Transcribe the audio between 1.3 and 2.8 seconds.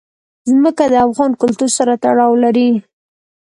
کلتور سره تړاو لري.